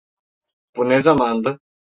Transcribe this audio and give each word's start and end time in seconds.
Bu 0.75 0.89
ne 0.89 1.01
zamandı? 1.01 1.57